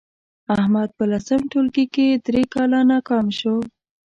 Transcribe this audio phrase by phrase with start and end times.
[0.57, 3.55] احمد په لسم ټولگي کې درې کاله ناکام شو